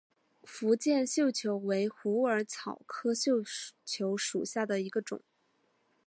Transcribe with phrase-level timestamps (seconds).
[0.43, 3.43] 福建绣球为虎耳草科绣
[3.85, 5.21] 球属下的一个种。